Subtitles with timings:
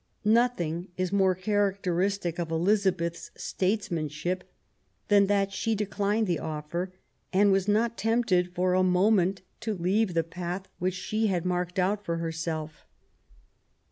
[0.25, 4.43] Nothing is more characteristic of Elizabeth's states manship
[5.09, 6.91] than that she declined the offer,
[7.31, 11.77] and was not tempted for a moment to leave the path which she had marked
[11.77, 12.83] out for herself.